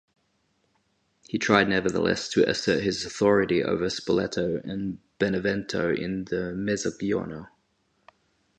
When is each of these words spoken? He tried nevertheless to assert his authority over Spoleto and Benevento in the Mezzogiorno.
He 1.27 1.37
tried 1.37 1.69
nevertheless 1.69 2.27
to 2.29 2.49
assert 2.49 2.81
his 2.81 3.05
authority 3.05 3.63
over 3.63 3.87
Spoleto 3.87 4.59
and 4.63 4.97
Benevento 5.19 5.93
in 5.93 6.23
the 6.25 6.55
Mezzogiorno. 6.55 7.49